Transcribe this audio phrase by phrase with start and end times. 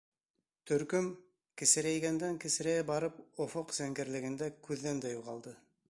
[0.69, 1.09] Төркөм,
[1.63, 5.57] кесерәйгәндән-кесерәйә барып, офоҡ зәңгәрлегендә күҙҙән дә юғалды.